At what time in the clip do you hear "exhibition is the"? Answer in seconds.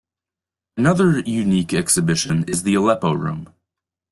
1.75-2.73